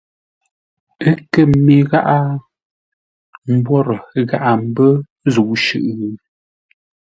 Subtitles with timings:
[1.07, 2.17] Ə́ kə mê gháʼá?
[3.53, 3.95] Mbwórə
[4.29, 4.91] gháʼa mbə́
[5.33, 6.07] zə̂u shʉʼʉ?